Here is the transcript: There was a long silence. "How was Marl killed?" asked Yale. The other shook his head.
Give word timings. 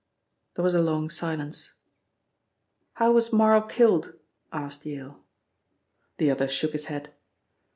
There 0.55 0.63
was 0.63 0.73
a 0.73 0.81
long 0.81 1.11
silence. 1.11 1.73
"How 2.93 3.11
was 3.11 3.31
Marl 3.31 3.61
killed?" 3.61 4.15
asked 4.51 4.83
Yale. 4.83 5.19
The 6.17 6.31
other 6.31 6.47
shook 6.47 6.71
his 6.73 6.85
head. 6.85 7.13